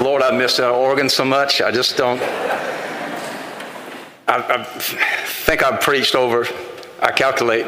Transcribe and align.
Lord, 0.00 0.22
I 0.22 0.30
miss 0.36 0.60
organ 0.60 1.08
so 1.08 1.24
much. 1.24 1.60
I 1.60 1.72
just 1.72 1.96
don't. 1.96 2.20
I, 4.28 4.60
I 4.60 4.64
think 4.64 5.64
I've 5.64 5.80
preached 5.80 6.14
over, 6.14 6.46
I 7.00 7.10
calculate, 7.10 7.66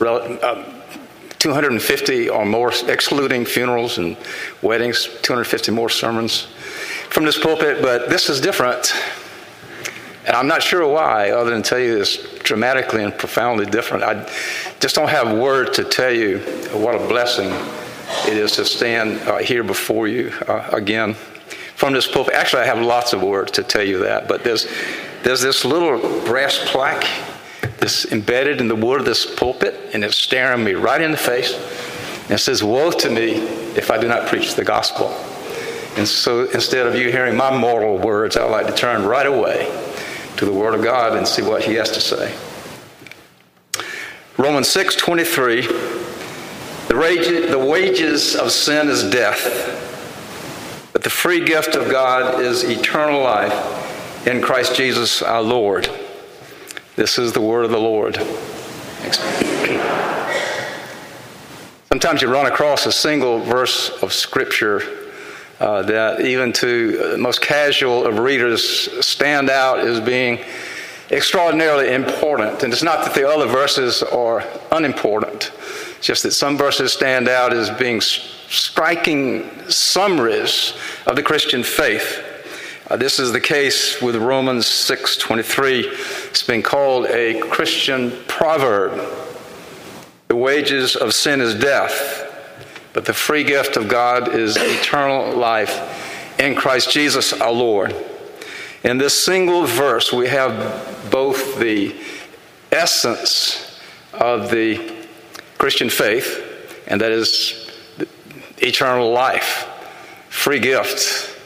uh, 0.00 0.64
250 1.38 2.28
or 2.28 2.44
more, 2.44 2.72
excluding 2.88 3.44
funerals 3.44 3.98
and 3.98 4.16
weddings, 4.60 5.08
250 5.22 5.70
more 5.70 5.88
sermons 5.88 6.48
from 7.10 7.24
this 7.24 7.38
pulpit, 7.38 7.80
but 7.80 8.08
this 8.08 8.28
is 8.28 8.40
different. 8.40 8.92
And 10.26 10.34
I'm 10.36 10.48
not 10.48 10.62
sure 10.62 10.86
why, 10.86 11.30
other 11.30 11.50
than 11.50 11.62
tell 11.62 11.78
you 11.78 12.00
it's 12.00 12.16
dramatically 12.40 13.04
and 13.04 13.16
profoundly 13.16 13.66
different. 13.66 14.02
I 14.02 14.28
just 14.80 14.96
don't 14.96 15.08
have 15.08 15.38
word 15.38 15.72
to 15.74 15.84
tell 15.84 16.12
you 16.12 16.40
what 16.72 16.96
a 16.96 17.06
blessing 17.06 17.50
it 18.26 18.36
is 18.36 18.52
to 18.52 18.64
stand 18.64 19.20
uh, 19.28 19.38
here 19.38 19.62
before 19.62 20.08
you 20.08 20.32
uh, 20.46 20.70
again 20.72 21.14
from 21.74 21.92
this 21.92 22.06
pulpit. 22.10 22.34
Actually, 22.34 22.62
I 22.62 22.66
have 22.66 22.80
lots 22.80 23.12
of 23.12 23.22
words 23.22 23.52
to 23.52 23.62
tell 23.62 23.84
you 23.84 23.98
that, 24.00 24.26
but 24.26 24.42
there's, 24.42 24.66
there's 25.22 25.40
this 25.40 25.64
little 25.64 25.98
brass 26.26 26.58
plaque 26.70 27.06
that's 27.78 28.10
embedded 28.10 28.60
in 28.60 28.68
the 28.68 28.74
wood 28.74 29.00
of 29.00 29.06
this 29.06 29.26
pulpit, 29.36 29.78
and 29.92 30.04
it's 30.04 30.16
staring 30.16 30.64
me 30.64 30.72
right 30.72 31.00
in 31.00 31.12
the 31.12 31.16
face. 31.16 31.54
And 32.22 32.32
it 32.32 32.38
says, 32.38 32.64
Woe 32.64 32.90
to 32.90 33.10
me 33.10 33.34
if 33.76 33.90
I 33.90 33.98
do 33.98 34.08
not 34.08 34.26
preach 34.26 34.54
the 34.54 34.64
gospel. 34.64 35.08
And 35.96 36.06
so 36.06 36.48
instead 36.50 36.86
of 36.86 36.94
you 36.94 37.10
hearing 37.10 37.36
my 37.36 37.56
moral 37.56 37.98
words, 37.98 38.36
I'd 38.36 38.50
like 38.50 38.66
to 38.66 38.74
turn 38.74 39.04
right 39.04 39.26
away 39.26 39.66
to 40.36 40.44
the 40.44 40.52
Word 40.52 40.74
of 40.74 40.82
God 40.82 41.16
and 41.16 41.26
see 41.26 41.42
what 41.42 41.64
He 41.64 41.74
has 41.74 41.90
to 41.92 42.00
say. 42.00 42.34
Romans 44.36 44.68
6 44.68 44.96
23. 44.96 46.07
The, 46.88 47.46
the 47.50 47.58
wages 47.58 48.34
of 48.34 48.50
sin 48.50 48.88
is 48.88 49.04
death, 49.10 50.90
but 50.92 51.02
the 51.02 51.10
free 51.10 51.44
gift 51.44 51.74
of 51.76 51.90
God 51.90 52.40
is 52.40 52.64
eternal 52.64 53.22
life 53.22 54.26
in 54.26 54.40
Christ 54.40 54.74
Jesus 54.74 55.22
our 55.22 55.42
Lord. 55.42 55.88
This 56.96 57.18
is 57.18 57.32
the 57.32 57.40
word 57.40 57.66
of 57.66 57.70
the 57.70 57.78
Lord. 57.78 58.16
Sometimes 61.88 62.22
you 62.22 62.32
run 62.32 62.46
across 62.46 62.86
a 62.86 62.92
single 62.92 63.40
verse 63.40 63.90
of 64.02 64.12
Scripture 64.12 64.82
uh, 65.60 65.82
that 65.82 66.22
even 66.22 66.52
to 66.54 67.10
the 67.12 67.18
most 67.18 67.40
casual 67.40 68.06
of 68.06 68.18
readers 68.18 69.04
stand 69.04 69.50
out 69.50 69.80
as 69.80 70.00
being 70.00 70.38
extraordinarily 71.10 71.92
important. 71.92 72.62
And 72.62 72.72
it's 72.72 72.82
not 72.82 73.04
that 73.04 73.14
the 73.14 73.28
other 73.28 73.46
verses 73.46 74.02
are 74.02 74.44
unimportant, 74.72 75.52
just 76.00 76.22
that 76.22 76.32
some 76.32 76.56
verses 76.56 76.92
stand 76.92 77.28
out 77.28 77.52
as 77.52 77.70
being 77.70 78.00
striking 78.00 79.50
summaries 79.68 80.74
of 81.06 81.16
the 81.16 81.22
Christian 81.22 81.62
faith. 81.62 82.24
Uh, 82.88 82.96
this 82.96 83.18
is 83.18 83.32
the 83.32 83.40
case 83.40 84.00
with 84.00 84.16
Romans 84.16 84.66
6:23. 84.66 85.84
It's 86.30 86.42
been 86.42 86.62
called 86.62 87.06
a 87.06 87.40
Christian 87.40 88.12
proverb. 88.26 88.98
The 90.28 90.36
wages 90.36 90.96
of 90.96 91.14
sin 91.14 91.40
is 91.40 91.54
death, 91.54 92.24
but 92.92 93.04
the 93.04 93.12
free 93.12 93.44
gift 93.44 93.76
of 93.76 93.88
God 93.88 94.34
is 94.34 94.56
eternal 94.56 95.36
life 95.36 96.36
in 96.38 96.54
Christ 96.54 96.90
Jesus 96.90 97.32
our 97.32 97.52
Lord. 97.52 97.94
In 98.84 98.96
this 98.98 99.22
single 99.22 99.66
verse, 99.66 100.12
we 100.12 100.28
have 100.28 101.10
both 101.10 101.58
the 101.58 101.94
essence 102.70 103.80
of 104.12 104.50
the 104.50 104.97
Christian 105.58 105.90
faith, 105.90 106.84
and 106.86 107.00
that 107.00 107.12
is 107.12 107.70
eternal 108.58 109.12
life, 109.12 109.68
free 110.28 110.60
gift 110.60 111.36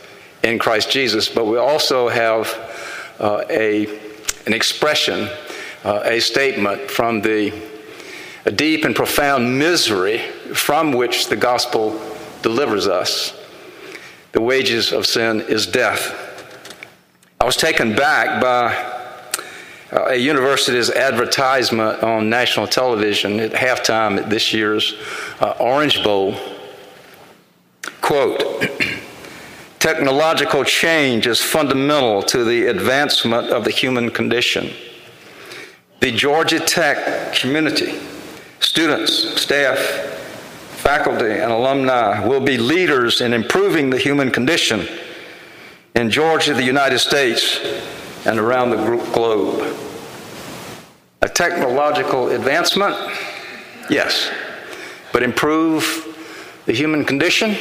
in 0.43 0.59
Christ 0.59 0.91
Jesus, 0.91 1.29
but 1.29 1.47
we 1.47 1.57
also 1.57 2.09
have 2.09 2.47
uh, 3.19 3.45
a, 3.51 3.87
an 4.47 4.53
expression, 4.53 5.29
uh, 5.85 6.03
a 6.05 6.21
statement 6.21 6.91
from 6.91 7.21
the 7.21 7.53
a 8.45 8.51
deep 8.51 8.85
and 8.85 8.97
profound 8.97 9.59
misery 9.59 10.19
from 10.53 10.93
which 10.93 11.29
the 11.29 11.37
gospel 11.37 12.01
delivers 12.43 12.89
us. 12.89 13.39
The 14.33 14.41
wages 14.41 14.93
of 14.93 15.07
sin 15.07 15.43
is 15.43 15.67
death. 15.67 16.19
I 17.41 17.45
was 17.45 17.57
taken 17.57 17.95
back 17.95 18.43
by 18.43 18.92
a 19.93 20.17
university's 20.17 20.91
advertisement 20.91 22.03
on 22.03 22.29
national 22.29 22.67
television 22.67 23.39
at 23.41 23.53
halftime 23.53 24.19
at 24.19 24.31
this 24.31 24.53
year's 24.53 24.95
uh, 25.41 25.55
Orange 25.61 26.03
Bowl. 26.03 26.35
Quote, 28.01 28.43
technological 29.79 30.65
change 30.65 31.27
is 31.27 31.41
fundamental 31.41 32.23
to 32.23 32.45
the 32.45 32.67
advancement 32.67 33.51
of 33.51 33.65
the 33.65 33.71
human 33.71 34.11
condition. 34.11 34.71
The 36.01 36.11
Georgia 36.11 36.59
Tech 36.59 37.35
community 37.35 38.01
Students, 38.63 39.43
staff, 39.43 39.77
faculty, 40.77 41.33
and 41.33 41.51
alumni 41.51 42.25
will 42.25 42.41
be 42.41 42.57
leaders 42.57 43.21
in 43.21 43.33
improving 43.33 43.91
the 43.91 43.99
human 43.99 44.31
condition 44.31 44.87
in 45.97 46.11
Georgia, 46.11 46.55
the 46.55 46.63
United 46.63 47.01
States, 47.01 47.59
and 48.25 48.39
around 48.39 48.71
the 48.71 48.77
globe. 49.13 49.77
A 51.23 51.29
technological 51.29 52.29
advancement? 52.31 52.97
Yes. 53.91 54.31
But 55.13 55.23
improve 55.23 56.09
the 56.67 56.73
human 56.73 57.05
condition? 57.05 57.57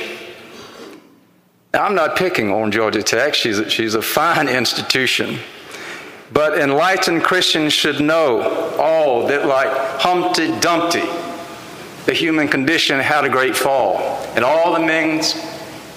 Now, 1.74 1.86
I'm 1.86 1.96
not 1.96 2.16
picking 2.16 2.52
on 2.52 2.72
Georgia 2.72 3.02
Tech. 3.02 3.34
She's 3.34 3.60
a, 3.60 3.70
she's 3.70 3.96
a 3.96 4.02
fine 4.02 4.50
institution. 4.50 5.40
But 6.34 6.58
enlightened 6.58 7.24
Christians 7.24 7.74
should 7.74 8.00
know 8.00 8.42
all 8.78 9.28
that, 9.28 9.46
like 9.46 9.70
Humpty 10.00 10.58
Dumpty, 10.60 11.04
the 12.06 12.14
human 12.14 12.48
condition 12.48 13.00
had 13.00 13.26
a 13.26 13.30
great 13.30 13.56
fall. 13.56 13.98
And 14.36 14.44
all 14.44 14.74
the 14.74 14.80
men's 14.80 15.34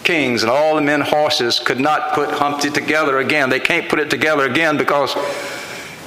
kings 0.05 0.43
and 0.43 0.51
all 0.51 0.75
the 0.75 0.83
men 0.83 1.01
horses 1.01 1.59
could 1.59 1.81
not 1.81 2.13
put 2.15 2.31
Humpty 2.31 2.71
together 2.71 3.19
again. 3.19 3.51
They 3.51 3.61
can't 3.61 3.89
put 3.89 3.99
it 3.99 4.11
together 4.11 4.45
again 4.45 4.77
because, 4.77 5.17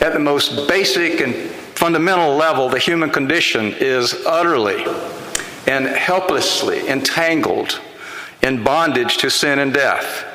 at 0.01 0.13
the 0.13 0.19
most 0.19 0.67
basic 0.67 1.19
and 1.21 1.35
fundamental 1.75 2.35
level, 2.35 2.69
the 2.69 2.79
human 2.79 3.09
condition 3.09 3.73
is 3.79 4.13
utterly 4.25 4.85
and 5.67 5.85
helplessly 5.85 6.87
entangled 6.87 7.81
in 8.41 8.63
bondage 8.63 9.17
to 9.17 9.29
sin 9.29 9.59
and 9.59 9.73
death. 9.73 10.25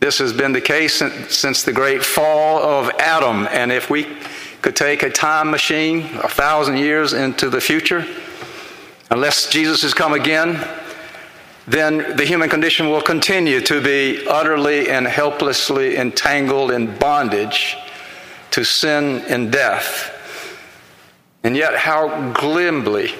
This 0.00 0.18
has 0.18 0.32
been 0.32 0.52
the 0.52 0.60
case 0.60 0.94
since, 1.28 1.64
the 1.64 1.72
great 1.72 2.04
fall 2.04 2.62
of 2.62 2.90
Adam. 3.00 3.48
And 3.50 3.72
if 3.72 3.90
we 3.90 4.06
could 4.62 4.76
take 4.76 5.02
a 5.02 5.10
time 5.10 5.50
machine 5.50 6.04
a 6.22 6.28
thousand 6.28 6.76
years 6.76 7.12
into 7.12 7.50
the 7.50 7.60
future, 7.60 8.06
unless 9.10 9.50
Jesus 9.50 9.82
has 9.82 9.94
come 9.94 10.12
again, 10.12 10.56
then 11.68 12.16
the 12.16 12.24
human 12.24 12.48
condition 12.48 12.88
will 12.88 13.02
continue 13.02 13.60
to 13.60 13.82
be 13.82 14.26
utterly 14.26 14.88
and 14.88 15.06
helplessly 15.06 15.96
entangled 15.96 16.70
in 16.70 16.96
bondage 16.98 17.76
to 18.50 18.64
sin 18.64 19.22
and 19.28 19.52
death. 19.52 20.14
And 21.44 21.56
yet, 21.56 21.76
how 21.76 22.32
glibly 22.32 23.14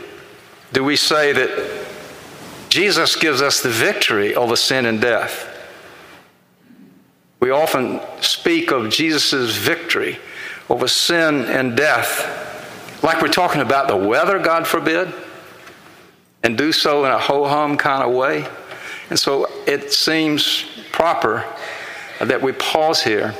do 0.73 0.83
we 0.83 0.97
say 0.97 1.33
that 1.33 1.87
Jesus 2.69 3.17
gives 3.17 3.43
us 3.43 3.63
the 3.63 3.69
victory 3.69 4.35
over 4.35 4.57
sin 4.57 4.87
and 4.87 5.01
death? 5.01 5.45
We 7.41 7.51
often 7.51 8.01
speak 8.21 8.73
of 8.73 8.91
Jesus' 8.91 9.55
victory 9.57 10.19
over 10.69 10.89
sin 10.89 11.45
and 11.45 11.77
death 11.77 12.47
like 13.03 13.23
we're 13.23 13.29
talking 13.29 13.61
about 13.61 13.89
the 13.89 13.97
weather, 13.97 14.39
God 14.39 14.67
forbid, 14.67 15.13
and 16.49 16.57
do 16.57 16.73
so 16.73 17.05
in 17.05 17.11
a 17.11 17.19
ho 17.19 17.47
hum 17.47 17.77
kind 17.77 18.03
of 18.03 18.15
way. 18.15 18.49
And 19.11 19.19
so 19.19 19.47
it 19.67 19.93
seems 19.93 20.65
proper 20.93 21.45
that 22.21 22.41
we 22.41 22.53
pause 22.53 23.03
here 23.03 23.35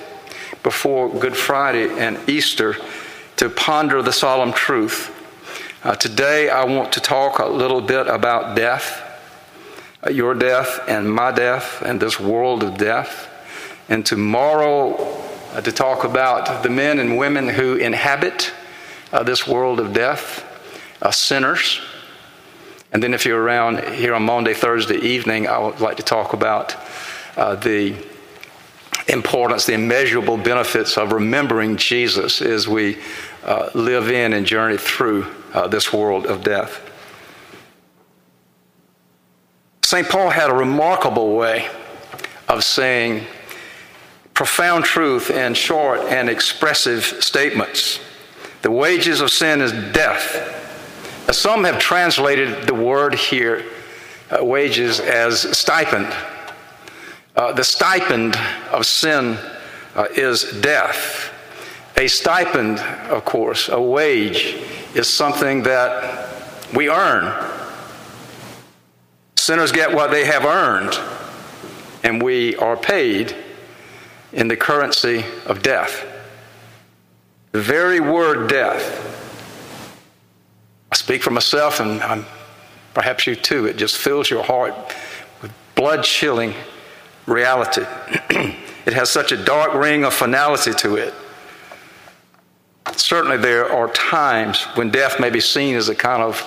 before 0.63 1.09
Good 1.19 1.35
Friday 1.35 1.89
and 1.99 2.19
Easter 2.29 2.77
to 3.37 3.49
ponder 3.49 4.03
the 4.03 4.13
solemn 4.13 4.53
truth. 4.53 5.11
Uh, 5.83 5.95
today, 5.95 6.51
I 6.51 6.65
want 6.65 6.93
to 6.93 7.01
talk 7.01 7.39
a 7.39 7.47
little 7.47 7.81
bit 7.81 8.09
about 8.09 8.55
death, 8.55 9.03
uh, 10.07 10.11
your 10.11 10.35
death 10.35 10.79
and 10.87 11.11
my 11.11 11.33
death, 11.33 11.81
and 11.81 11.99
this 11.99 12.21
world 12.21 12.63
of 12.63 12.77
death 12.77 13.27
and 13.89 14.05
tomorrow 14.05 14.97
uh, 15.55 15.63
to 15.63 15.73
talk 15.73 16.05
about 16.05 16.63
the 16.63 16.69
men 16.69 16.99
and 16.99 17.17
women 17.17 17.49
who 17.49 17.77
inhabit 17.77 18.53
uh, 19.15 19.23
this 19.23 19.47
world 19.47 19.81
of 19.81 19.95
death, 19.95 20.45
uh, 21.01 21.11
sinners. 21.11 21.81
And 22.93 23.03
then, 23.03 23.13
if 23.13 23.27
you're 23.27 23.41
around 23.41 23.81
here 23.95 24.15
on 24.15 24.23
Monday, 24.23 24.55
Thursday 24.55 24.97
evening, 24.97 25.47
I 25.47 25.59
would 25.59 25.81
like 25.81 25.99
to 25.99 26.03
talk 26.03 26.33
about 26.33 26.75
uh, 27.37 27.55
the 27.57 27.95
importance, 29.09 29.67
the 29.67 29.75
immeasurable 29.75 30.37
benefits 30.37 30.97
of 30.97 31.13
remembering 31.13 31.77
Jesus 31.77 32.41
as 32.41 32.67
we 32.67 32.99
uh, 33.45 33.71
live 33.75 34.11
in 34.11 34.33
and 34.33 34.47
journey 34.47 34.77
through 34.77 35.27
uh, 35.55 35.67
this 35.69 35.93
world 35.93 36.27
of 36.27 36.43
death. 36.43 36.81
St. 39.83 40.07
Paul 40.09 40.31
had 40.31 40.51
a 40.51 40.55
remarkable 40.55 41.35
way 41.35 41.69
of 42.49 42.63
saying 42.63 43.25
profound 44.35 44.85
truth 44.85 45.31
in 45.31 45.55
short 45.55 46.01
and 46.01 46.29
expressive 46.29 47.05
statements. 47.05 48.01
The 48.63 48.71
wages 48.71 49.21
of 49.21 49.31
sin 49.31 49.61
is 49.61 49.73
death. 49.93 50.58
Some 51.31 51.65
have 51.65 51.79
translated 51.79 52.67
the 52.67 52.75
word 52.75 53.15
here, 53.15 53.65
uh, 54.31 54.43
wages, 54.43 54.99
as 54.99 55.41
stipend. 55.57 56.07
Uh, 57.37 57.53
the 57.53 57.63
stipend 57.63 58.35
of 58.73 58.87
sin 58.87 59.37
uh, 59.95 60.07
is 60.17 60.59
death. 60.63 61.33
A 61.99 62.09
stipend, 62.09 62.79
of 63.11 63.27
course, 63.27 63.69
a 63.69 63.81
wage, 63.81 64.57
is 64.95 65.07
something 65.07 65.63
that 65.65 66.29
we 66.75 66.89
earn. 66.89 67.33
Sinners 69.37 69.71
get 69.71 69.93
what 69.93 70.11
they 70.11 70.25
have 70.25 70.47
earned, 70.47 70.99
and 72.03 72.23
we 72.23 72.57
are 72.57 72.77
paid 72.77 73.37
in 74.33 74.49
the 74.49 74.57
currency 74.57 75.25
of 75.45 75.63
death. 75.63 76.07
The 77.53 77.61
very 77.61 78.01
word 78.01 78.49
death. 78.49 79.18
I 80.91 80.97
speak 80.97 81.23
for 81.23 81.31
myself, 81.31 81.81
and 81.81 82.01
I'm, 82.03 82.25
perhaps 82.95 83.27
you 83.27 83.37
too. 83.37 83.67
It 83.67 83.77
just 83.77 83.97
fills 83.97 84.31
your 84.31 84.43
heart 84.43 84.75
with 85.43 85.53
blood 85.75 86.03
chilling 86.03 86.55
reality. 87.27 87.83
it 88.31 88.95
has 88.95 89.11
such 89.11 89.33
a 89.33 89.37
dark 89.37 89.75
ring 89.75 90.05
of 90.05 90.15
finality 90.15 90.73
to 90.75 90.97
it. 90.97 91.15
Certainly, 92.97 93.39
there 93.39 93.71
are 93.71 93.89
times 93.93 94.65
when 94.75 94.91
death 94.91 95.21
may 95.21 95.31
be 95.31 95.41
seen 95.41 95.77
as 95.77 95.89
a 95.89 95.95
kind 95.95 96.23
of 96.23 96.43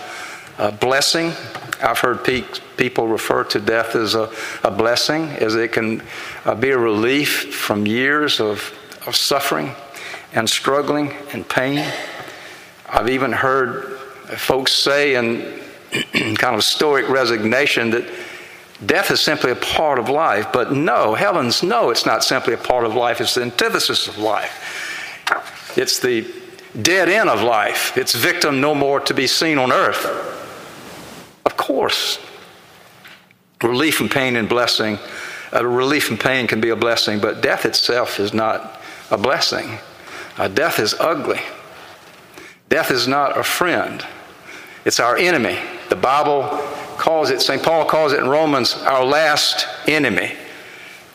blessing. 0.79 1.33
I've 1.81 1.99
heard 1.99 2.23
pe- 2.23 2.43
people 2.77 3.07
refer 3.07 3.43
to 3.45 3.59
death 3.59 3.95
as 3.95 4.15
a, 4.15 4.31
a 4.63 4.71
blessing, 4.71 5.29
as 5.29 5.55
it 5.55 5.71
can 5.71 6.03
uh, 6.45 6.55
be 6.55 6.71
a 6.71 6.77
relief 6.77 7.53
from 7.53 7.85
years 7.87 8.39
of, 8.39 8.73
of 9.05 9.15
suffering 9.15 9.71
and 10.33 10.49
struggling 10.49 11.13
and 11.33 11.47
pain. 11.47 11.91
I've 12.89 13.09
even 13.09 13.31
heard 13.31 14.00
folks 14.37 14.73
say 14.73 15.15
in 15.15 15.59
kind 16.35 16.55
of 16.55 16.63
stoic 16.63 17.07
resignation 17.09 17.91
that 17.91 18.05
death 18.85 19.11
is 19.11 19.21
simply 19.21 19.51
a 19.51 19.55
part 19.55 19.99
of 19.99 20.09
life. 20.09 20.47
But 20.53 20.71
no, 20.71 21.13
heavens, 21.13 21.63
no, 21.63 21.89
it's 21.89 22.05
not 22.05 22.23
simply 22.23 22.53
a 22.53 22.57
part 22.57 22.85
of 22.85 22.95
life, 22.95 23.21
it's 23.21 23.35
the 23.35 23.43
antithesis 23.43 24.07
of 24.07 24.17
life. 24.17 25.77
It's 25.77 25.99
the 25.99 26.29
dead 26.81 27.09
end 27.09 27.29
of 27.29 27.41
life, 27.41 27.97
its 27.97 28.15
victim 28.15 28.61
no 28.61 28.73
more 28.73 28.99
to 29.01 29.13
be 29.13 29.27
seen 29.27 29.57
on 29.57 29.71
earth. 29.71 30.05
Of 31.45 31.57
course, 31.57 32.19
relief 33.61 33.95
from 33.95 34.09
pain 34.09 34.35
and 34.35 34.47
blessing. 34.47 34.97
Uh, 35.53 35.65
relief 35.65 36.05
from 36.05 36.17
pain 36.17 36.47
can 36.47 36.61
be 36.61 36.69
a 36.69 36.75
blessing, 36.75 37.19
but 37.19 37.41
death 37.41 37.65
itself 37.65 38.19
is 38.19 38.33
not 38.33 38.81
a 39.09 39.17
blessing. 39.17 39.79
Uh, 40.37 40.47
death 40.47 40.79
is 40.79 40.93
ugly. 40.99 41.41
Death 42.69 42.89
is 42.89 43.05
not 43.05 43.37
a 43.37 43.43
friend, 43.43 44.05
it's 44.85 44.99
our 44.99 45.17
enemy. 45.17 45.59
The 45.89 45.95
Bible 45.95 46.43
calls 46.97 47.29
it, 47.29 47.41
St. 47.41 47.61
Paul 47.61 47.85
calls 47.85 48.13
it 48.13 48.19
in 48.19 48.29
Romans, 48.29 48.73
our 48.75 49.03
last 49.03 49.67
enemy. 49.87 50.33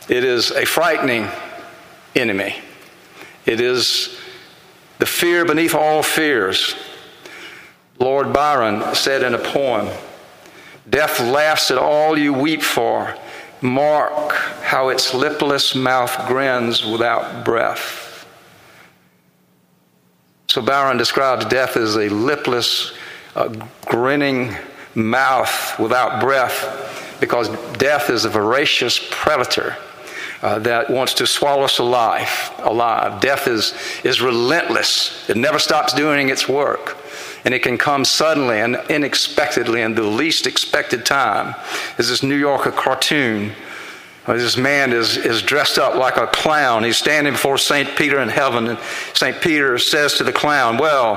It 0.08 0.24
is 0.24 0.50
a 0.50 0.64
frightening 0.64 1.28
enemy. 2.14 2.56
It 3.44 3.60
is 3.60 4.18
the 4.98 5.06
fear 5.06 5.44
beneath 5.44 5.74
all 5.74 6.02
fears. 6.02 6.74
Lord 7.98 8.32
Byron 8.32 8.94
said 8.94 9.22
in 9.22 9.34
a 9.34 9.38
poem, 9.38 9.88
Death 10.88 11.18
laughs 11.20 11.70
at 11.70 11.78
all 11.78 12.16
you 12.16 12.32
weep 12.32 12.62
for. 12.62 13.14
Mark 13.60 14.32
how 14.62 14.90
its 14.90 15.14
lipless 15.14 15.74
mouth 15.74 16.28
grins 16.28 16.84
without 16.84 17.44
breath. 17.44 18.26
So 20.48 20.62
Byron 20.62 20.96
describes 20.96 21.44
death 21.46 21.76
as 21.76 21.96
a 21.96 22.08
lipless, 22.08 22.95
uh, 23.36 23.66
grinning 23.84 24.54
mouth 24.94 25.78
without 25.78 26.20
breath 26.20 27.18
because 27.20 27.48
death 27.74 28.10
is 28.10 28.24
a 28.24 28.30
voracious 28.30 29.00
predator. 29.10 29.76
Uh, 30.42 30.58
that 30.58 30.90
wants 30.90 31.14
to 31.14 31.26
swallow 31.26 31.62
us 31.62 31.78
alive. 31.78 32.52
Alive. 32.58 33.22
Death 33.22 33.48
is 33.48 33.72
is 34.04 34.20
relentless. 34.20 35.28
It 35.30 35.36
never 35.36 35.58
stops 35.58 35.94
doing 35.94 36.28
its 36.28 36.46
work, 36.46 36.98
and 37.46 37.54
it 37.54 37.62
can 37.62 37.78
come 37.78 38.04
suddenly 38.04 38.60
and 38.60 38.76
unexpectedly 38.76 39.80
in 39.80 39.94
the 39.94 40.02
least 40.02 40.46
expected 40.46 41.06
time. 41.06 41.54
There's 41.96 42.10
this 42.10 42.22
New 42.22 42.36
Yorker 42.36 42.70
cartoon 42.70 43.52
this 44.34 44.56
man 44.56 44.92
is, 44.92 45.16
is 45.16 45.40
dressed 45.40 45.78
up 45.78 45.94
like 45.94 46.16
a 46.16 46.26
clown. 46.26 46.82
He's 46.82 46.96
standing 46.96 47.34
before 47.34 47.58
St. 47.58 47.96
Peter 47.96 48.20
in 48.20 48.28
heaven, 48.28 48.66
and 48.66 48.78
St. 49.14 49.40
Peter 49.40 49.78
says 49.78 50.14
to 50.14 50.24
the 50.24 50.32
clown, 50.32 50.78
Well, 50.78 51.16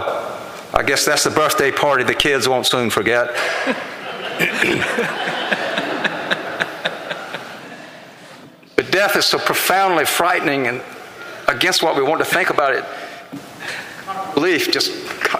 I 0.73 0.83
guess 0.83 1.05
that's 1.05 1.23
the 1.23 1.31
birthday 1.31 1.71
party 1.71 2.03
the 2.03 2.13
kids 2.13 2.47
won't 2.47 2.65
soon 2.65 2.89
forget. 2.89 3.27
but 8.75 8.91
death 8.91 9.15
is 9.15 9.25
so 9.25 9.39
profoundly 9.39 10.05
frightening 10.05 10.67
and 10.67 10.81
against 11.47 11.81
what 11.81 11.95
we 11.95 12.03
want 12.03 12.19
to 12.19 12.25
think 12.25 12.49
about 12.51 12.73
it. 12.73 12.85
Belief 14.35 14.71
just 14.71 14.91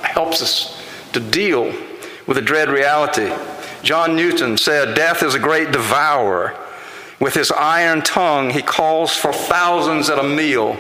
helps 0.04 0.42
us 0.42 0.84
to 1.14 1.20
deal 1.20 1.66
with 2.26 2.36
the 2.36 2.42
dread 2.42 2.70
reality. 2.70 3.32
John 3.84 4.16
Newton 4.16 4.58
said, 4.58 4.96
Death 4.96 5.24
is 5.24 5.36
a 5.36 5.40
great 5.40 5.72
devourer 5.72 6.56
with 7.20 7.34
his 7.34 7.52
iron 7.52 8.02
tongue, 8.02 8.50
he 8.50 8.62
calls 8.62 9.14
for 9.14 9.34
thousands 9.34 10.10
at 10.10 10.20
a 10.20 10.24
meal. 10.24 10.78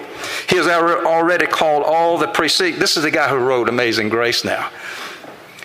He 0.47 0.55
has 0.55 0.67
already 0.67 1.45
called 1.45 1.83
all 1.83 2.17
the 2.17 2.27
preceding. 2.27 2.79
This 2.79 2.95
is 2.95 3.03
the 3.03 3.11
guy 3.11 3.27
who 3.27 3.35
wrote 3.35 3.67
Amazing 3.67 4.09
Grace 4.09 4.45
now. 4.45 4.71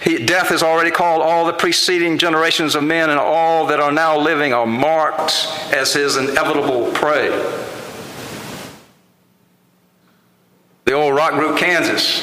He, 0.02 0.24
death 0.24 0.48
has 0.48 0.62
already 0.62 0.90
called 0.90 1.22
all 1.22 1.46
the 1.46 1.52
preceding 1.52 2.18
generations 2.18 2.74
of 2.74 2.82
men, 2.82 3.08
and 3.08 3.18
all 3.18 3.66
that 3.68 3.80
are 3.80 3.92
now 3.92 4.18
living 4.18 4.52
are 4.52 4.66
marked 4.66 5.46
as 5.72 5.94
his 5.94 6.16
inevitable 6.16 6.90
prey. 6.92 7.30
The 10.84 10.92
old 10.92 11.14
rock 11.14 11.32
group 11.34 11.56
Kansas 11.56 12.20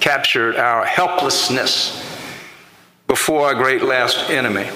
captured 0.00 0.56
our 0.56 0.84
helplessness 0.84 2.00
before 3.08 3.46
our 3.46 3.54
great 3.54 3.82
last 3.82 4.30
enemy. 4.30 4.68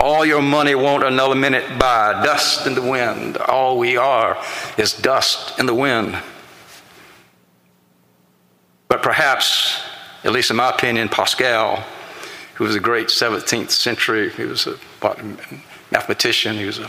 All 0.00 0.24
your 0.24 0.40
money 0.40 0.74
won't 0.74 1.04
another 1.04 1.34
minute 1.34 1.78
buy. 1.78 2.24
Dust 2.24 2.66
in 2.66 2.74
the 2.74 2.80
wind. 2.80 3.36
All 3.36 3.78
we 3.78 3.98
are 3.98 4.42
is 4.78 4.94
dust 4.94 5.58
in 5.58 5.66
the 5.66 5.74
wind. 5.74 6.18
But 8.88 9.02
perhaps, 9.02 9.78
at 10.24 10.32
least 10.32 10.50
in 10.50 10.56
my 10.56 10.70
opinion, 10.70 11.10
Pascal, 11.10 11.84
who 12.54 12.64
was 12.64 12.74
a 12.74 12.80
great 12.80 13.08
17th 13.08 13.70
century, 13.70 14.30
he 14.30 14.44
was 14.44 14.66
a 14.66 14.78
mathematician, 15.92 16.56
he 16.56 16.64
was 16.64 16.78
a 16.78 16.88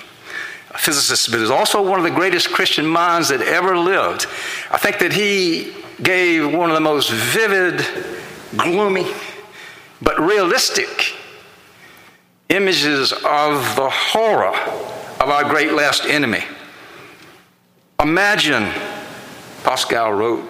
physicist, 0.78 1.30
but 1.30 1.36
he 1.36 1.42
was 1.42 1.52
also 1.52 1.86
one 1.86 2.00
of 2.00 2.06
the 2.06 2.12
greatest 2.12 2.50
Christian 2.54 2.88
minds 2.88 3.28
that 3.28 3.42
ever 3.42 3.78
lived. 3.78 4.26
I 4.72 4.78
think 4.78 5.00
that 5.00 5.12
he 5.12 5.74
gave 6.02 6.52
one 6.54 6.70
of 6.70 6.76
the 6.76 6.82
most 6.82 7.12
vivid, 7.12 7.86
gloomy, 8.58 9.06
but 10.02 10.18
realistic 10.18 11.16
images 12.52 13.14
of 13.14 13.76
the 13.76 13.90
horror 13.90 14.56
of 15.20 15.30
our 15.30 15.46
great 15.46 15.72
last 15.72 16.06
enemy. 16.06 16.44
Imagine, 18.02 18.70
Pascal 19.64 20.12
wrote, 20.12 20.48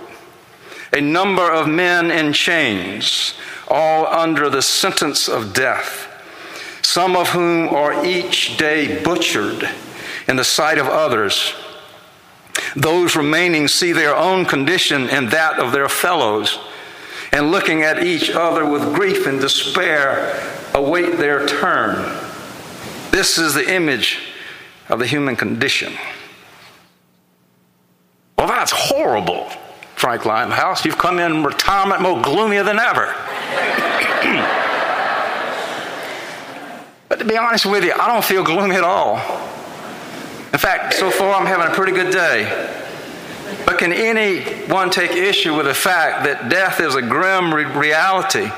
a 0.94 1.00
number 1.00 1.52
of 1.52 1.68
men 1.68 2.12
in 2.12 2.34
chains, 2.34 3.36
all 3.68 4.08
under 4.08 4.50
the 4.50 4.62
sentence 4.62 5.30
of 5.30 5.54
death, 5.54 6.08
some 6.82 7.16
of 7.16 7.30
whom 7.30 7.70
are 7.70 8.04
each 8.04 8.58
day 8.58 9.02
butchered 9.04 9.70
in 10.28 10.36
the 10.36 10.44
sight 10.44 10.78
of 10.78 10.88
others. 10.88 11.54
Those 12.76 13.16
remaining 13.16 13.68
see 13.68 13.92
their 13.92 14.16
own 14.16 14.46
condition 14.46 15.10
and 15.10 15.30
that 15.32 15.60
of 15.60 15.72
their 15.72 15.88
fellows, 15.88 16.60
and 17.32 17.52
looking 17.52 17.84
at 17.84 18.04
each 18.04 18.30
other 18.30 18.66
with 18.66 18.94
grief 18.94 19.28
and 19.28 19.40
despair, 19.40 20.61
await 20.74 21.18
their 21.18 21.46
turn. 21.46 21.96
This 23.12 23.38
is 23.38 23.54
the 23.54 23.74
image 23.74 24.20
of 24.90 25.00
the 25.00 25.08
human 25.08 25.36
condition. 25.36 25.94
Well, 28.38 28.48
that's 28.48 28.72
horrible, 28.72 29.50
Frank 29.96 30.26
Limehouse. 30.26 30.84
You've 30.86 30.98
come 30.98 31.20
in 31.20 31.44
retirement 31.44 32.02
more 32.02 32.22
gloomier 32.22 32.64
than 32.64 32.80
ever. 32.80 33.06
but 37.10 37.20
to 37.20 37.26
be 37.26 37.38
honest 37.38 37.66
with 37.66 37.84
you, 37.84 37.94
I 37.94 38.08
don't 38.08 38.24
feel 38.24 38.44
gloomy 38.44 38.76
at 38.76 38.84
all. 38.84 39.18
In 40.54 40.60
fact, 40.60 40.96
so 40.96 41.12
far 41.12 41.34
I'm 41.34 41.46
having 41.46 41.68
a 41.68 41.76
pretty 41.76 41.94
good 41.94 42.12
day. 42.12 42.80
But 43.66 43.78
can 43.78 43.94
anyone 43.94 44.90
take 44.90 45.12
issue 45.12 45.56
with 45.56 45.66
the 45.66 45.74
fact 45.74 46.26
that 46.26 46.50
death 46.50 46.80
is 46.80 46.96
a 46.96 47.02
grim 47.02 47.54
re- 47.54 47.66
reality? 47.66 48.50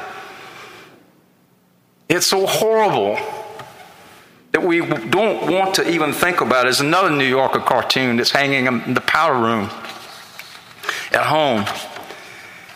It's 2.09 2.27
so 2.27 2.45
horrible 2.45 3.17
that 4.51 4.61
we 4.61 4.81
don't 4.85 5.51
want 5.51 5.75
to 5.75 5.89
even 5.89 6.13
think 6.13 6.41
about 6.41 6.67
is 6.67 6.79
another 6.79 7.09
New 7.09 7.25
Yorker 7.25 7.59
cartoon 7.59 8.17
that's 8.17 8.31
hanging 8.31 8.67
in 8.67 8.93
the 8.93 9.01
powder 9.01 9.39
room 9.39 9.69
at 11.11 11.25
home, 11.25 11.65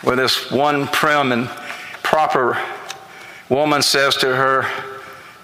where 0.02 0.16
this 0.16 0.50
one 0.52 0.88
prim 0.88 1.32
and 1.32 1.48
proper 2.04 2.60
woman 3.50 3.82
says 3.82 4.16
to 4.18 4.36
her 4.36 4.64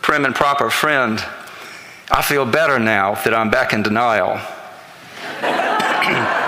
prim 0.01 0.25
and 0.25 0.33
proper 0.33 0.69
friend, 0.69 1.23
I 2.11 2.21
feel 2.21 2.45
better 2.45 2.79
now 2.79 3.15
that 3.23 3.33
I'm 3.33 3.49
back 3.49 3.73
in 3.73 3.83
denial. 3.83 4.39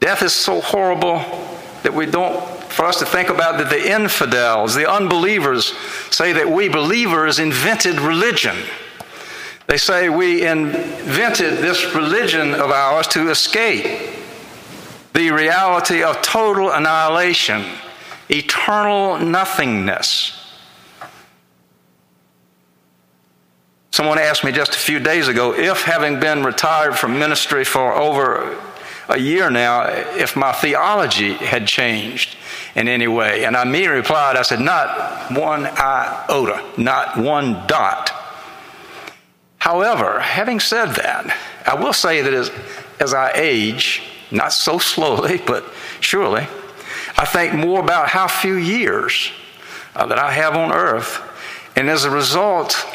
Death 0.00 0.22
is 0.22 0.32
so 0.32 0.60
horrible 0.60 1.18
that 1.82 1.92
we 1.92 2.06
don't, 2.06 2.57
for 2.68 2.84
us 2.84 2.98
to 2.98 3.06
think 3.06 3.28
about 3.28 3.58
that 3.58 3.70
the 3.70 3.90
infidels, 3.90 4.74
the 4.74 4.90
unbelievers, 4.90 5.76
say 6.10 6.32
that 6.32 6.48
we 6.48 6.68
believers 6.68 7.38
invented 7.38 8.00
religion. 8.00 8.56
They 9.66 9.76
say 9.76 10.08
we 10.08 10.46
invented 10.46 11.58
this 11.58 11.94
religion 11.94 12.54
of 12.54 12.70
ours 12.70 13.06
to 13.08 13.30
escape 13.30 14.14
the 15.12 15.30
reality 15.30 16.02
of 16.02 16.22
total 16.22 16.70
annihilation, 16.70 17.64
eternal 18.30 19.18
nothingness. 19.18 20.34
Someone 23.90 24.18
asked 24.18 24.44
me 24.44 24.52
just 24.52 24.76
a 24.76 24.78
few 24.78 25.00
days 25.00 25.26
ago 25.26 25.52
if, 25.54 25.82
having 25.82 26.20
been 26.20 26.44
retired 26.44 26.96
from 26.96 27.18
ministry 27.18 27.64
for 27.64 27.92
over 27.92 28.56
a 29.08 29.18
year 29.18 29.50
now, 29.50 29.84
if 29.84 30.36
my 30.36 30.52
theology 30.52 31.32
had 31.34 31.66
changed 31.66 32.36
in 32.74 32.88
any 32.88 33.08
way. 33.08 33.44
And 33.44 33.56
I 33.56 33.62
immediately 33.62 33.96
replied, 33.96 34.36
I 34.36 34.42
said, 34.42 34.60
not 34.60 35.32
one 35.32 35.66
iota, 35.66 36.62
not 36.76 37.16
one 37.16 37.66
dot. 37.66 38.12
However, 39.58 40.20
having 40.20 40.60
said 40.60 40.94
that, 40.94 41.36
I 41.66 41.74
will 41.74 41.92
say 41.92 42.22
that 42.22 42.34
as, 42.34 42.50
as 43.00 43.14
I 43.14 43.32
age, 43.34 44.02
not 44.30 44.52
so 44.52 44.78
slowly, 44.78 45.38
but 45.46 45.64
surely, 46.00 46.46
I 47.16 47.24
think 47.24 47.54
more 47.54 47.80
about 47.80 48.08
how 48.08 48.28
few 48.28 48.54
years 48.54 49.30
uh, 49.96 50.06
that 50.06 50.18
I 50.18 50.32
have 50.32 50.54
on 50.54 50.70
earth. 50.70 51.22
And 51.74 51.88
as 51.88 52.04
a 52.04 52.10
result, 52.10 52.86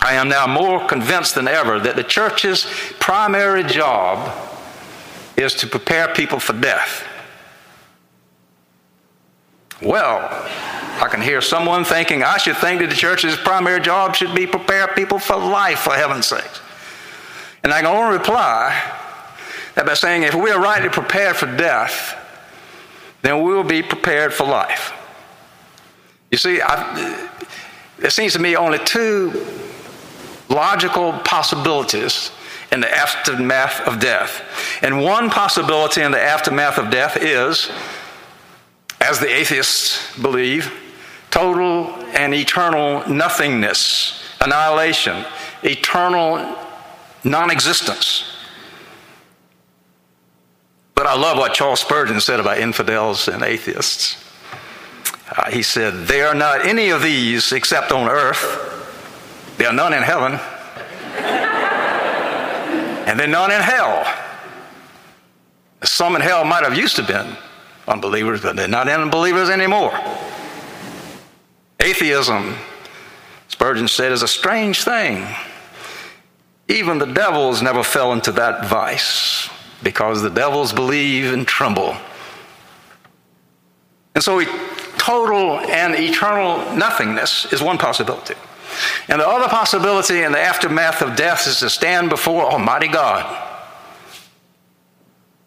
I 0.00 0.14
am 0.14 0.28
now 0.28 0.46
more 0.46 0.86
convinced 0.86 1.34
than 1.34 1.48
ever 1.48 1.78
that 1.80 1.96
the 1.96 2.04
church's 2.04 2.66
primary 2.98 3.62
job 3.62 4.47
is 5.38 5.54
to 5.54 5.66
prepare 5.66 6.12
people 6.14 6.40
for 6.40 6.52
death. 6.52 7.06
Well, 9.80 10.18
I 11.00 11.06
can 11.08 11.20
hear 11.20 11.40
someone 11.40 11.84
thinking, 11.84 12.24
I 12.24 12.38
should 12.38 12.56
think 12.56 12.80
that 12.80 12.90
the 12.90 12.96
church's 12.96 13.36
primary 13.36 13.80
job 13.80 14.16
should 14.16 14.34
be 14.34 14.46
prepare 14.46 14.88
people 14.88 15.20
for 15.20 15.36
life, 15.36 15.78
for 15.80 15.94
heaven's 15.94 16.26
sake. 16.26 16.50
And 17.62 17.72
I 17.72 17.80
can 17.80 17.86
only 17.86 18.18
reply 18.18 18.74
that 19.76 19.86
by 19.86 19.94
saying, 19.94 20.24
if 20.24 20.34
we 20.34 20.50
are 20.50 20.60
rightly 20.60 20.88
prepared 20.88 21.36
for 21.36 21.46
death, 21.56 22.16
then 23.22 23.42
we 23.44 23.52
will 23.52 23.62
be 23.62 23.82
prepared 23.82 24.34
for 24.34 24.44
life. 24.44 24.92
You 26.32 26.38
see, 26.38 26.60
I, 26.60 27.28
seems 28.08 28.32
to 28.32 28.38
me 28.40 28.56
only 28.56 28.78
two 28.80 29.46
logical 30.48 31.12
possibilities 31.20 32.32
in 32.70 32.80
the 32.80 32.90
aftermath 32.94 33.80
of 33.86 34.00
death. 34.00 34.42
And 34.82 35.02
one 35.02 35.30
possibility 35.30 36.02
in 36.02 36.12
the 36.12 36.20
aftermath 36.20 36.78
of 36.78 36.90
death 36.90 37.16
is, 37.20 37.70
as 39.00 39.20
the 39.20 39.28
atheists 39.28 40.16
believe, 40.20 40.72
total 41.30 41.94
and 42.14 42.34
eternal 42.34 43.08
nothingness, 43.08 44.22
annihilation, 44.40 45.24
eternal 45.62 46.56
non 47.24 47.50
existence. 47.50 48.34
But 50.94 51.06
I 51.06 51.16
love 51.16 51.38
what 51.38 51.54
Charles 51.54 51.80
Spurgeon 51.80 52.20
said 52.20 52.40
about 52.40 52.58
infidels 52.58 53.28
and 53.28 53.42
atheists. 53.42 54.24
Uh, 55.36 55.50
he 55.50 55.62
said, 55.62 56.06
There 56.06 56.26
are 56.26 56.34
not 56.34 56.66
any 56.66 56.90
of 56.90 57.02
these 57.02 57.52
except 57.52 57.92
on 57.92 58.08
earth, 58.08 59.54
there 59.58 59.68
are 59.68 59.74
none 59.74 59.92
in 59.92 60.02
heaven 60.02 60.40
and 63.08 63.18
they're 63.18 63.26
none 63.26 63.50
in 63.50 63.62
hell. 63.62 64.04
Some 65.82 66.14
in 66.14 66.20
hell 66.20 66.44
might 66.44 66.62
have 66.62 66.76
used 66.76 66.96
to 66.96 67.02
been 67.02 67.36
unbelievers, 67.86 68.42
but 68.42 68.54
they're 68.54 68.68
not 68.68 68.86
unbelievers 68.86 69.48
anymore. 69.48 69.98
Atheism, 71.80 72.54
Spurgeon 73.48 73.88
said, 73.88 74.12
is 74.12 74.22
a 74.22 74.28
strange 74.28 74.84
thing. 74.84 75.26
Even 76.68 76.98
the 76.98 77.06
devils 77.06 77.62
never 77.62 77.82
fell 77.82 78.12
into 78.12 78.30
that 78.32 78.66
vice 78.66 79.48
because 79.82 80.20
the 80.20 80.28
devils 80.28 80.74
believe 80.74 81.32
and 81.32 81.48
tremble. 81.48 81.96
And 84.14 84.22
so, 84.22 84.44
total 84.98 85.60
and 85.60 85.94
eternal 85.94 86.58
nothingness 86.76 87.50
is 87.54 87.62
one 87.62 87.78
possibility. 87.78 88.34
And 89.08 89.20
the 89.20 89.28
other 89.28 89.48
possibility 89.48 90.22
in 90.22 90.32
the 90.32 90.40
aftermath 90.40 91.02
of 91.02 91.16
death 91.16 91.46
is 91.46 91.60
to 91.60 91.70
stand 91.70 92.10
before 92.10 92.42
Almighty 92.42 92.88
God. 92.88 93.44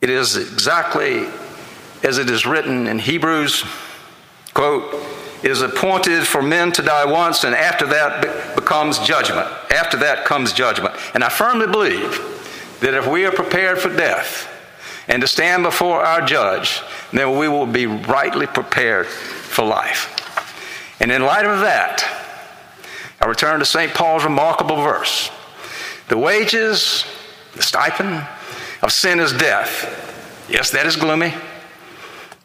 It 0.01 0.09
is 0.09 0.35
exactly 0.35 1.27
as 2.03 2.17
it 2.17 2.29
is 2.29 2.45
written 2.45 2.87
in 2.87 2.99
Hebrews, 2.99 3.63
quote, 4.53 4.93
it 5.43 5.49
is 5.49 5.61
appointed 5.61 6.27
for 6.27 6.41
men 6.41 6.71
to 6.73 6.83
die 6.83 7.05
once, 7.05 7.43
and 7.43 7.55
after 7.55 7.87
that 7.87 8.55
becomes 8.55 8.99
judgment. 8.99 9.47
After 9.71 9.97
that 9.97 10.23
comes 10.25 10.53
judgment. 10.53 10.95
And 11.15 11.23
I 11.23 11.29
firmly 11.29 11.65
believe 11.65 12.19
that 12.81 12.93
if 12.93 13.07
we 13.07 13.25
are 13.25 13.31
prepared 13.31 13.79
for 13.79 13.89
death 13.89 14.47
and 15.07 15.21
to 15.21 15.27
stand 15.27 15.63
before 15.63 16.03
our 16.03 16.21
judge, 16.21 16.81
then 17.11 17.37
we 17.37 17.47
will 17.47 17.65
be 17.65 17.87
rightly 17.87 18.45
prepared 18.45 19.07
for 19.07 19.65
life. 19.65 20.15
And 20.99 21.11
in 21.11 21.23
light 21.23 21.47
of 21.47 21.61
that, 21.61 22.20
I 23.21 23.27
return 23.27 23.59
to 23.59 23.65
St. 23.65 23.93
Paul's 23.93 24.23
remarkable 24.23 24.77
verse. 24.77 25.29
The 26.07 26.17
wages, 26.17 27.05
the 27.53 27.61
stipend 27.61 28.27
of 28.81 28.91
sin 28.91 29.19
is 29.19 29.31
death. 29.31 30.47
Yes, 30.49 30.71
that 30.71 30.85
is 30.85 30.95
gloomy. 30.95 31.33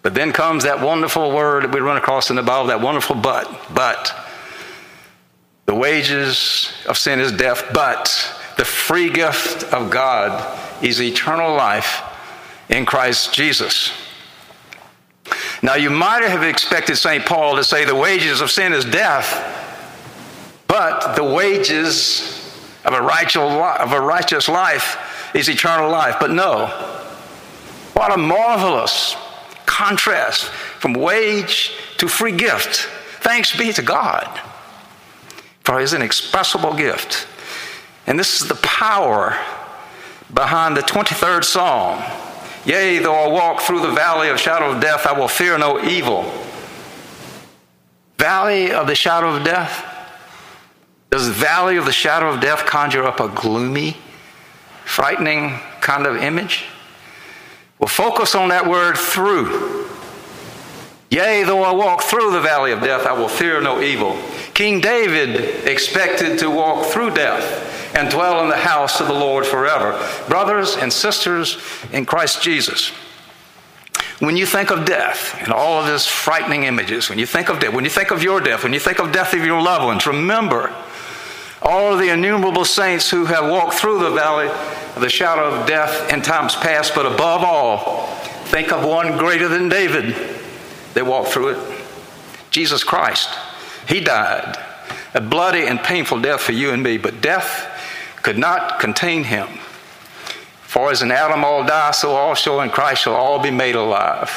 But 0.02 0.14
then 0.14 0.32
comes 0.32 0.64
that 0.64 0.80
wonderful 0.80 1.32
word 1.32 1.64
that 1.64 1.74
we 1.74 1.80
run 1.80 1.96
across 1.96 2.30
in 2.30 2.36
the 2.36 2.42
Bible, 2.42 2.68
that 2.68 2.80
wonderful 2.80 3.16
but. 3.16 3.50
But 3.74 4.14
the 5.64 5.74
wages 5.74 6.70
of 6.86 6.96
sin 6.96 7.18
is 7.18 7.32
death, 7.32 7.64
but 7.72 8.04
the 8.56 8.64
free 8.64 9.10
gift 9.10 9.64
of 9.72 9.90
God 9.90 10.58
is 10.84 11.00
eternal 11.00 11.56
life 11.56 12.02
in 12.68 12.86
Christ 12.86 13.34
Jesus. 13.34 13.90
Now, 15.62 15.74
you 15.74 15.90
might 15.90 16.22
have 16.22 16.42
expected 16.42 16.96
St. 16.96 17.24
Paul 17.24 17.56
to 17.56 17.64
say 17.64 17.84
the 17.84 17.94
wages 17.94 18.40
of 18.40 18.50
sin 18.50 18.72
is 18.72 18.84
death, 18.84 19.55
but 20.78 21.16
the 21.16 21.24
wages 21.24 22.20
of 22.84 22.92
a 22.92 23.00
righteous, 23.00 24.46
life 24.46 25.32
is 25.34 25.48
eternal 25.48 25.90
life. 25.90 26.16
But 26.20 26.32
no. 26.32 26.66
What 27.94 28.12
a 28.12 28.18
marvelous 28.18 29.16
contrast 29.64 30.44
from 30.78 30.92
wage 30.92 31.72
to 31.96 32.08
free 32.08 32.36
gift. 32.36 32.90
Thanks 33.22 33.56
be 33.56 33.72
to 33.72 33.80
God 33.80 34.28
for 35.64 35.80
his 35.80 35.94
inexpressible 35.94 36.74
gift. 36.74 37.26
And 38.06 38.18
this 38.18 38.42
is 38.42 38.46
the 38.46 38.56
power 38.56 39.34
behind 40.34 40.76
the 40.76 40.82
23rd 40.82 41.42
Psalm. 41.42 42.02
Yea, 42.66 42.98
though 42.98 43.14
I 43.14 43.28
walk 43.28 43.62
through 43.62 43.80
the 43.80 43.92
valley 43.92 44.28
of 44.28 44.38
shadow 44.38 44.72
of 44.72 44.82
death, 44.82 45.06
I 45.06 45.18
will 45.18 45.26
fear 45.26 45.56
no 45.56 45.82
evil. 45.82 46.30
Valley 48.18 48.72
of 48.72 48.86
the 48.86 48.94
shadow 48.94 49.34
of 49.34 49.42
death? 49.42 49.85
Does 51.16 51.28
the 51.28 51.32
valley 51.32 51.78
of 51.78 51.86
the 51.86 51.92
shadow 51.92 52.28
of 52.28 52.42
death 52.42 52.66
conjure 52.66 53.02
up 53.02 53.20
a 53.20 53.28
gloomy, 53.28 53.96
frightening 54.84 55.58
kind 55.80 56.04
of 56.04 56.16
image? 56.16 56.66
Well, 57.78 57.88
focus 57.88 58.34
on 58.34 58.50
that 58.50 58.68
word 58.68 58.98
through. 58.98 59.88
Yea, 61.08 61.42
though 61.44 61.62
I 61.62 61.72
walk 61.72 62.02
through 62.02 62.32
the 62.32 62.42
valley 62.42 62.70
of 62.70 62.82
death, 62.82 63.06
I 63.06 63.14
will 63.14 63.30
fear 63.30 63.62
no 63.62 63.80
evil. 63.80 64.14
King 64.52 64.82
David 64.82 65.66
expected 65.66 66.38
to 66.40 66.50
walk 66.50 66.84
through 66.84 67.14
death 67.14 67.96
and 67.96 68.10
dwell 68.10 68.42
in 68.42 68.50
the 68.50 68.56
house 68.58 69.00
of 69.00 69.06
the 69.06 69.14
Lord 69.14 69.46
forever. 69.46 69.98
Brothers 70.28 70.76
and 70.76 70.92
sisters 70.92 71.56
in 71.94 72.04
Christ 72.04 72.42
Jesus, 72.42 72.90
when 74.18 74.36
you 74.36 74.44
think 74.44 74.70
of 74.70 74.84
death 74.84 75.34
and 75.40 75.50
all 75.50 75.80
of 75.80 75.86
these 75.86 76.04
frightening 76.04 76.64
images, 76.64 77.08
when 77.08 77.18
you 77.18 77.24
think 77.24 77.48
of 77.48 77.58
death, 77.58 77.72
when 77.72 77.84
you 77.84 77.90
think 77.90 78.10
of 78.10 78.22
your 78.22 78.38
death, 78.42 78.64
when 78.64 78.74
you 78.74 78.80
think 78.80 78.98
of 78.98 79.12
death 79.12 79.32
of 79.32 79.46
your 79.46 79.62
loved 79.62 79.86
ones, 79.86 80.06
remember 80.06 80.74
all 81.66 81.92
of 81.92 81.98
the 81.98 82.10
innumerable 82.10 82.64
saints 82.64 83.10
who 83.10 83.24
have 83.24 83.50
walked 83.50 83.74
through 83.74 83.98
the 83.98 84.10
valley 84.10 84.46
of 84.46 85.00
the 85.00 85.08
shadow 85.08 85.52
of 85.52 85.66
death 85.66 86.12
in 86.12 86.22
times 86.22 86.54
past, 86.54 86.94
but 86.94 87.04
above 87.04 87.42
all, 87.42 88.06
think 88.46 88.72
of 88.72 88.84
one 88.84 89.18
greater 89.18 89.48
than 89.48 89.68
David 89.68 90.14
They 90.94 91.02
walked 91.02 91.30
through 91.30 91.48
it 91.50 91.80
Jesus 92.50 92.84
Christ, 92.84 93.28
He 93.88 94.00
died 94.00 94.56
a 95.16 95.20
bloody 95.20 95.66
and 95.66 95.80
painful 95.80 96.20
death 96.20 96.42
for 96.42 96.52
you 96.52 96.70
and 96.70 96.82
me, 96.82 96.98
but 96.98 97.22
death 97.22 97.72
could 98.22 98.36
not 98.36 98.78
contain 98.78 99.24
him. 99.24 99.48
For 100.60 100.90
as 100.90 101.00
in 101.00 101.10
Adam 101.10 101.42
all 101.42 101.64
die, 101.64 101.92
so 101.92 102.10
also 102.10 102.60
in 102.60 102.68
Christ 102.68 103.02
shall 103.02 103.14
all 103.14 103.38
be 103.42 103.50
made 103.50 103.76
alive. 103.76 104.30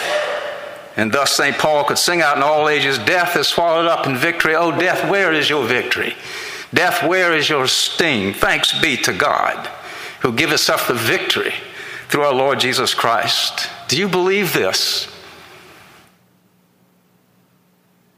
And 0.96 1.12
thus 1.12 1.36
St. 1.36 1.58
Paul 1.58 1.84
could 1.84 1.98
sing 1.98 2.22
out 2.22 2.38
in 2.38 2.44
all 2.44 2.70
ages 2.70 2.98
Death 2.98 3.36
is 3.36 3.48
swallowed 3.48 3.88
up 3.88 4.08
in 4.08 4.16
victory. 4.16 4.56
Oh, 4.56 4.72
death, 4.72 5.10
where 5.10 5.34
is 5.34 5.50
your 5.50 5.66
victory? 5.66 6.16
Death, 6.74 7.08
where 7.08 7.36
is 7.36 7.50
your 7.50 7.68
sting? 7.68 8.34
Thanks 8.34 8.80
be 8.80 8.96
to 8.98 9.14
God 9.14 9.70
who 10.22 10.34
giveth 10.34 10.70
us 10.70 10.88
the 10.88 10.94
victory 10.94 11.54
through 12.10 12.24
our 12.24 12.34
Lord 12.34 12.60
Jesus 12.60 12.94
Christ. 12.94 13.70
Do 13.88 13.98
you 13.98 14.08
believe 14.08 14.54
this? 14.54 15.08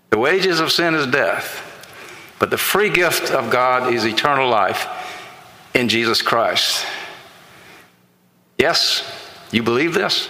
The 0.10 0.18
wages 0.18 0.60
of 0.60 0.72
sin 0.72 0.96
is 0.96 1.08
death, 1.08 2.36
but 2.40 2.50
the 2.50 2.58
free 2.58 2.90
gift 2.90 3.32
of 3.32 3.50
God 3.50 3.94
is 3.94 4.06
eternal 4.06 4.50
life 4.50 4.88
in 5.74 5.88
Jesus 5.88 6.22
Christ. 6.22 6.86
Yes, 8.58 9.04
you 9.52 9.64
believe 9.64 9.94
this? 9.94 10.28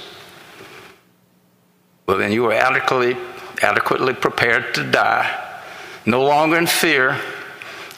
Well, 2.05 2.17
then 2.17 2.31
you 2.31 2.45
are 2.45 2.53
adequately, 2.53 3.17
adequately 3.61 4.13
prepared 4.13 4.75
to 4.75 4.89
die, 4.89 5.57
no 6.05 6.23
longer 6.23 6.57
in 6.57 6.67
fear 6.67 7.19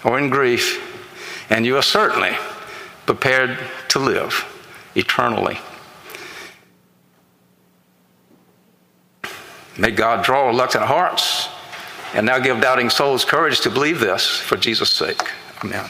or 0.04 0.20
in 0.20 0.30
grief, 0.30 0.82
and 1.50 1.66
you 1.66 1.78
are 1.78 1.84
certainly 1.84 2.32
prepared 3.06 3.58
to 3.90 4.00
live 4.00 4.46
eternally. 4.96 5.58
May 9.78 9.92
God 9.92 10.24
draw 10.24 10.48
reluctant 10.48 10.86
hearts 10.86 11.50
and 12.14 12.26
now 12.26 12.38
give 12.38 12.62
doubting 12.62 12.90
souls 12.90 13.26
courage 13.26 13.62
to 13.62 13.70
believe 13.70 14.00
this 14.00 14.28
for 14.28 14.56
Jesus' 14.56 14.92
sake. 14.92 15.22
Amen. 15.64 15.90